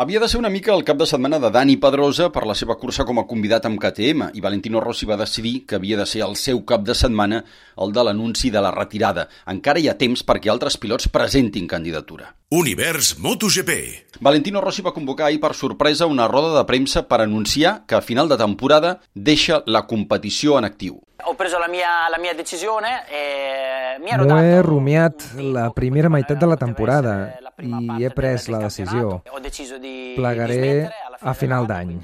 [0.00, 2.78] Havia de ser una mica el cap de setmana de Dani Pedrosa per la seva
[2.80, 6.22] cursa com a convidat amb KTM i Valentino Rossi va decidir que havia de ser
[6.24, 7.42] el seu cap de setmana
[7.76, 9.26] el de l'anunci de la retirada.
[9.52, 12.30] Encara hi ha temps perquè altres pilots presentin candidatura.
[12.48, 13.76] Univers MotoGP.
[14.24, 18.00] Valentino Rossi va convocar ahir per sorpresa una roda de premsa per anunciar que a
[18.00, 20.96] final de temporada deixa la competició en actiu.
[21.28, 26.08] Ho preso la mia, la mia decisione e mi ero dato he rumiat la primera
[26.08, 29.20] meitat de la temporada i he pres la decisió.
[30.16, 30.90] Plegaré
[31.20, 31.96] a final d'any.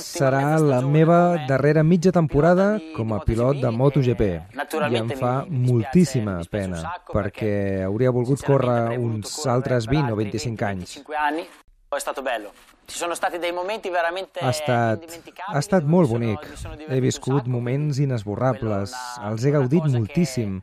[0.00, 4.28] Serà la meva darrera mitja temporada com a pilot de MotoGP,
[4.90, 10.30] i em fa moltíssima pena perquè hauria volgut córrer uns altres per 20 o altri
[10.30, 10.94] 25 anys.
[11.00, 11.48] 25 anni.
[11.90, 12.52] È stato bello.
[12.84, 16.46] Ci sono stati dei momenti veramente Ha estat, indimenticabili ha estat molt bonic.
[16.88, 18.94] He viscut moments inesborrables.
[19.26, 20.60] Els he gaudit moltíssim.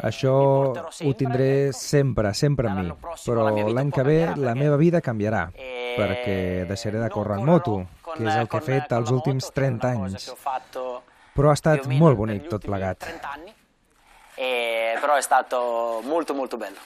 [0.00, 0.32] Això
[0.72, 2.92] ho tindré sempre, sempre amb mi.
[3.26, 7.86] Però l'any que ve la meva vida canviarà, E perquè deixaré de córrer en moto,
[8.14, 10.34] que és el que he fet els últims moto, che è una 30 cosa anys.
[11.32, 12.98] Però ha estat molt bonic tot plegat.
[12.98, 13.54] 30 anni,
[14.36, 16.78] e- però è stato molto molto bello.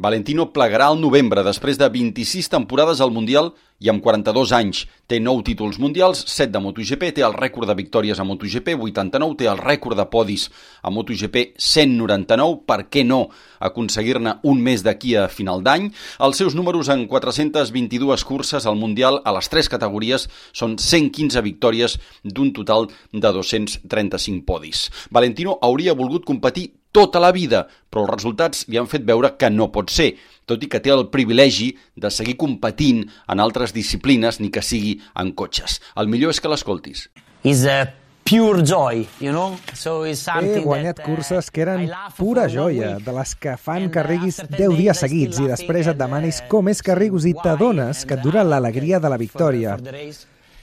[0.00, 4.86] Valentino plegarà al novembre després de 26 temporades al Mundial i amb 42 anys.
[5.08, 9.36] Té 9 títols mundials, 7 de MotoGP, té el rècord de victòries a MotoGP, 89,
[9.40, 10.46] té el rècord de podis
[10.80, 13.26] a MotoGP, 199, per què no
[13.60, 15.90] aconseguir-ne un més d'aquí a final d'any.
[16.24, 22.00] Els seus números en 422 curses al Mundial a les 3 categories són 115 victòries
[22.24, 24.88] d'un total de 235 podis.
[25.12, 29.50] Valentino hauria volgut competir tota la vida, però els resultats li han fet veure que
[29.50, 30.12] no pot ser,
[30.46, 34.98] tot i que té el privilegi de seguir competint en altres disciplines, ni que sigui
[35.14, 35.80] en cotxes.
[35.96, 37.08] El millor és que l'escoltis.
[37.46, 37.84] Is a
[38.30, 39.58] pure joy, you know?
[39.74, 43.56] So it's He something guanyat that, uh, curses que eren pura joia, de les que
[43.56, 46.42] fan And, que uh, riguis after 10 ten dies seguits i després et laughing demanis
[46.50, 49.78] com és que rigues i t'adones que et dura uh, l'alegria de la victòria.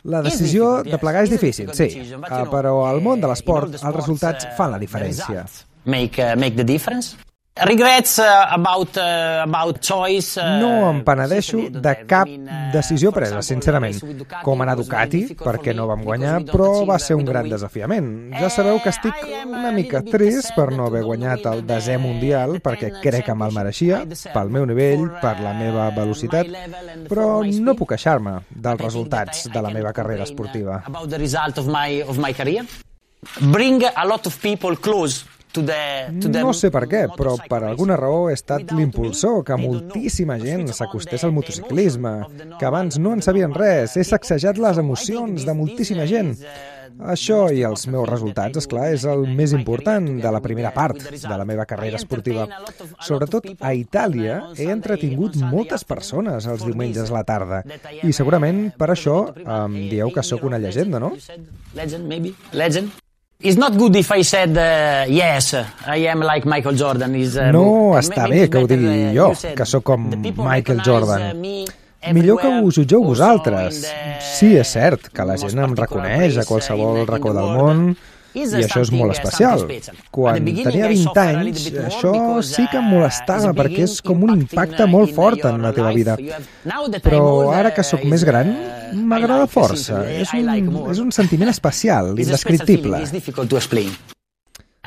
[0.07, 1.89] La Is decisió de plegar és difícil, sí,
[2.29, 5.43] Ah, però al món de eh, l'esport els resultats fan la uh, diferència.
[5.87, 7.15] Make, uh, make the difference.
[7.65, 10.37] Regrets uh, about, uh, about choice...
[10.37, 12.05] uh, No em penedeixo de have.
[12.05, 13.97] cap uh, decisió presa, sincerament.
[14.43, 18.11] Com anar a Ducati, perquè no vam guanyar, però va ser un gran desafiament.
[18.37, 21.97] Ja sabeu que estic Eh, una a mica trist per no haver guanyat el desè
[21.97, 24.03] mundial, perquè crec que me'l mereixia,
[24.35, 26.51] pel meu nivell, per la meva uh, velocitat,
[27.09, 30.83] però no puc queixar-me dels resultats de la meva carrera uh, esportiva.
[30.85, 32.67] About the result of my, of my career.
[33.41, 35.25] Bring a lot of people close
[36.41, 41.23] No sé per què, però per alguna raó he estat l'impulsor que moltíssima gent s'acostés
[41.25, 42.13] al motociclisme,
[42.59, 43.97] que abans no en sabien res.
[43.97, 46.33] He sacsejat les emocions de moltíssima this gent.
[46.41, 50.71] uh, Això i els meus resultats, és clar, és el més important de la primera
[50.73, 52.47] part de la meva carrera esportiva.
[53.05, 57.63] Sobretot a Itàlia uh, he entretingut moltes persones els diumenges a la tarda.
[57.67, 61.13] I I am, segurament uh, per això em dieu que sóc una llegenda, no?
[61.75, 62.33] Legend, maybe?
[62.53, 63.06] Legend?
[63.39, 65.53] It's not good if I said, uh, yes,
[65.85, 67.13] I am like Michael Jordan.
[67.15, 71.27] Is, uh, No està bé que ho digui uh, jo, que sóc com Michael Jordan.
[71.29, 73.83] uh, Millor que everywhere, ho jutgeu vosaltres.
[74.39, 77.83] Sí, és cert que la gent em reconeix a uh, qualsevol racó del món
[78.33, 79.67] i això és molt especial.
[80.13, 82.15] Quan tenia I 20 suffer a anys, això
[82.45, 85.93] sí que em molestava perquè és com un impact impacte molt fort en la teva
[85.93, 86.17] vida.
[87.05, 88.49] Però ara que sóc més gran,
[88.93, 90.03] m'agrada força.
[90.09, 90.49] És un,
[90.91, 93.01] és un sentiment especial, indescriptible.
[93.01, 93.91] It's difficult to explain.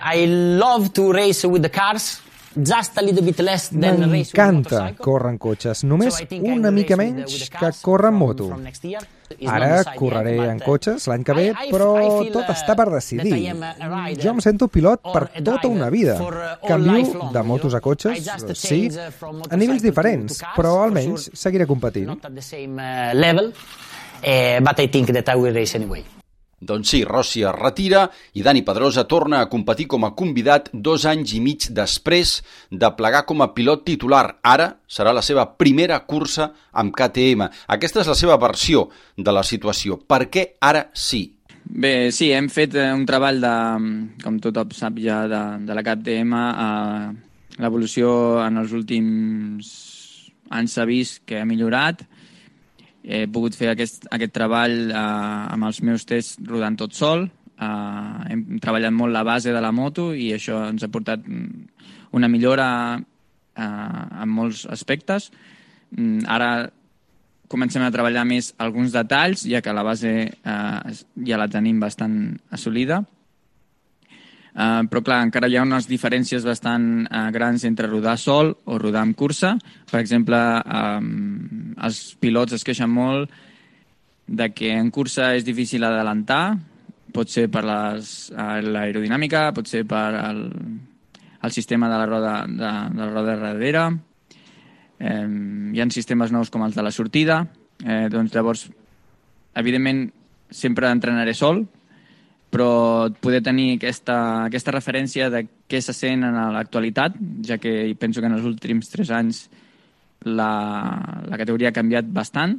[0.00, 2.20] I love to race with the cars,
[2.56, 6.96] just a little bit less than race with M'encanta córrer en cotxes, només una mica
[6.96, 8.48] menys que córrer en moto.
[9.46, 11.90] Ara correré en uh, cotxes l'any que ve, però
[12.32, 13.52] tot uh, està per decidir.
[14.18, 16.16] Jo em sento pilot per tota una vida.
[16.18, 22.10] uh, Canvio de motos a cotxes, just sí, a nivells diferents, però almenys seguiré competint.
[24.22, 26.04] Uh, but I think that I will race anyway.
[26.60, 28.02] Doncs sí, Rossi es retira
[28.36, 32.34] i Dani Pedrosa torna a competir com a convidat dos anys i mig després
[32.68, 34.26] de plegar com a pilot titular.
[34.44, 37.48] Ara serà la seva primera cursa amb KTM.
[37.72, 39.96] Aquesta és la seva versió de la situació.
[40.04, 41.30] Per què ara sí?
[41.64, 43.56] Bé, sí, hem fet eh, un treball de,
[44.20, 46.36] com tothom sap ja, de, de la CAPTM.
[46.36, 47.10] Eh,
[47.60, 49.72] L'evolució en els últims
[50.56, 52.04] anys s'ha vist que ha millorat.
[53.04, 57.28] He pogut fer aquest, aquest treball eh, amb els meus tests rodant tot sol.
[57.60, 61.86] Eh, hem treballat molt la base de la moto i això ens ha portat mm,
[62.18, 65.30] una millora eh, en molts aspectes.
[65.96, 66.50] Mm, Ara
[67.50, 72.20] comencem a treballar més alguns detalls, ja que la base eh, ja la tenim bastant
[72.54, 73.02] assolida.
[74.50, 78.78] Uh, però clar, encara hi ha unes diferències bastant uh, grans entre rodar sol o
[78.82, 79.54] rodar amb cursa.
[79.90, 83.30] Per exemple, um, els pilots es queixen molt
[84.26, 86.58] de que en cursa és difícil adelantar,
[87.10, 90.44] pot ser per l'aerodinàmica, pot ser per el,
[91.42, 93.84] el sistema de la roda de, de la roda darrere,
[95.00, 95.26] eh,
[95.74, 97.42] hi ha sistemes nous com els de la sortida,
[97.82, 98.68] eh, doncs llavors,
[99.58, 100.06] evidentment,
[100.50, 101.64] sempre entrenaré sol,
[102.50, 107.14] però poder tenir aquesta, aquesta referència de què se sent en l'actualitat,
[107.46, 109.44] ja que penso que en els últims tres anys
[110.26, 110.50] la,
[111.30, 112.58] la categoria ha canviat bastant,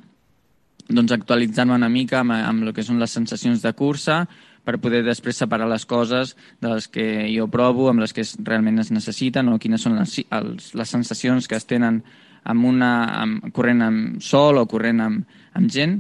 [0.88, 4.23] doncs actualitzar-me una mica amb, amb el que són les sensacions de cursa
[4.63, 8.79] per poder després separar les coses de les que jo provo, amb les que realment
[8.79, 12.01] es necessiten o quines són les, els, les sensacions que es tenen
[12.43, 12.91] amb una,
[13.21, 15.99] amb, corrent amb sol o corrent amb, amb gent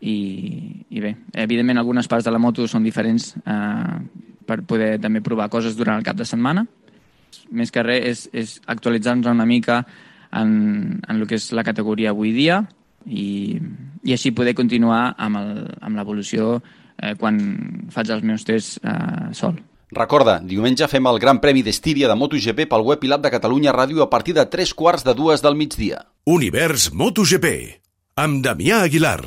[0.00, 0.16] i,
[0.90, 3.96] i bé, evidentment algunes parts de la moto són diferents eh,
[4.46, 6.66] per poder també provar coses durant el cap de setmana.
[7.50, 9.82] Més que res és, és actualitzar-nos una mica
[10.32, 12.62] en, en el que és la categoria avui dia
[13.06, 13.56] i,
[14.04, 17.40] i així poder continuar amb l'evolució eh, quan
[17.94, 19.58] faig els meus tests eh, sol.
[19.96, 23.74] Recorda, diumenge fem el Gran Premi d'Estíria de MotoGP pel web i l'app de Catalunya
[23.74, 26.02] Ràdio a partir de tres quarts de dues del migdia.
[26.26, 27.52] Univers MotoGP
[28.18, 29.20] amb Damià Aguilar.